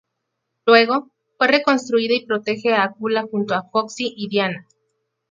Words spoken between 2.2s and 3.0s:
protege a